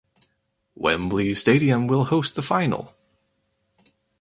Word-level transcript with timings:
Wembley 0.73 1.31
Stadium 1.35 1.85
will 1.85 2.05
host 2.05 2.33
the 2.33 2.41
final. 2.41 2.95